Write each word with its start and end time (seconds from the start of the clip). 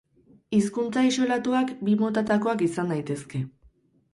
Hizkuntza 0.59 1.03
isolatuak 1.09 1.73
bi 1.89 1.95
motatakoak 2.01 2.65
izan 2.71 2.91
daitezke. 2.95 3.45